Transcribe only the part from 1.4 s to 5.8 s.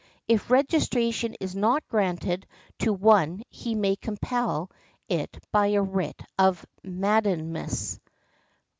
not granted to one he may compel it by